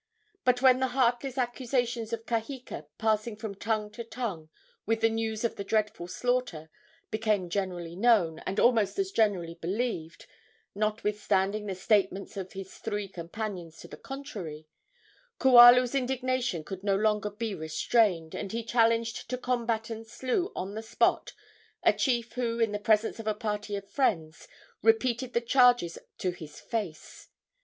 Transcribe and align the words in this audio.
But 0.43 0.63
when 0.63 0.79
the 0.79 0.87
heartless 0.97 1.37
accusations 1.37 2.11
of 2.11 2.25
Kaheka, 2.25 2.87
passing 2.97 3.35
from 3.35 3.53
tongue 3.53 3.91
to 3.91 4.03
tongue 4.03 4.49
with 4.87 5.01
the 5.01 5.11
news 5.11 5.43
of 5.43 5.57
the 5.57 5.63
dreadful 5.63 6.07
slaughter, 6.07 6.71
became 7.11 7.51
generally 7.51 7.95
known, 7.95 8.39
and 8.47 8.59
almost 8.59 8.97
as 8.97 9.11
generally 9.11 9.53
believed, 9.61 10.25
notwithstanding 10.73 11.67
the 11.67 11.75
statements 11.75 12.35
of 12.35 12.53
his 12.53 12.79
three 12.79 13.07
companions 13.07 13.77
to 13.81 13.87
the 13.87 13.95
contrary, 13.95 14.65
Kualu's 15.39 15.93
indignation 15.93 16.63
could 16.63 16.83
no 16.83 16.95
longer 16.95 17.29
be 17.29 17.53
restrained, 17.53 18.33
and 18.33 18.51
he 18.53 18.63
challenged 18.63 19.29
to 19.29 19.37
combat 19.37 19.91
and 19.91 20.07
slew 20.07 20.51
on 20.55 20.73
the 20.73 20.81
spot 20.81 21.33
a 21.83 21.93
chief 21.93 22.33
who, 22.33 22.59
in 22.59 22.71
the 22.71 22.79
presence 22.79 23.19
of 23.19 23.27
a 23.27 23.35
party 23.35 23.75
of 23.75 23.87
friends, 23.87 24.47
repeated 24.81 25.33
the 25.33 25.41
charges 25.41 25.99
to 26.17 26.31
his 26.31 26.59
face. 26.59 27.29